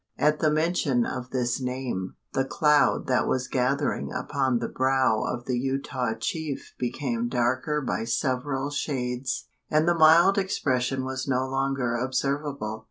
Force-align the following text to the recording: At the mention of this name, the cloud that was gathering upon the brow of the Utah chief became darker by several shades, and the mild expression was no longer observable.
At 0.17 0.39
the 0.39 0.49
mention 0.49 1.05
of 1.05 1.29
this 1.29 1.61
name, 1.61 2.15
the 2.33 2.43
cloud 2.43 3.05
that 3.05 3.27
was 3.27 3.47
gathering 3.47 4.11
upon 4.11 4.57
the 4.57 4.67
brow 4.67 5.21
of 5.21 5.45
the 5.45 5.59
Utah 5.59 6.15
chief 6.19 6.73
became 6.79 7.29
darker 7.29 7.81
by 7.81 8.05
several 8.05 8.71
shades, 8.71 9.47
and 9.69 9.87
the 9.87 9.93
mild 9.93 10.39
expression 10.39 11.05
was 11.05 11.27
no 11.27 11.47
longer 11.47 11.95
observable. 11.97 12.79